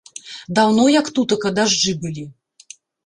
[0.59, 2.25] Даўно як тутака дажджы былі.